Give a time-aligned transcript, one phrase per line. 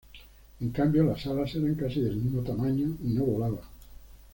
[0.61, 3.61] En cambio, las alas eran casi del mismo tamaño, y no volaba.